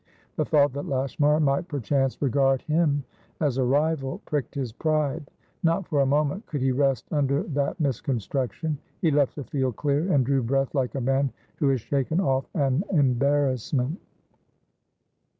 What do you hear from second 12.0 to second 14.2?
off an embarrassment.